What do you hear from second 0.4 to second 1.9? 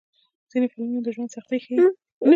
ځینې فلمونه د ژوند سختۍ ښيي.